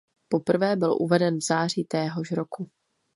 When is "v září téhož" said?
1.37-2.31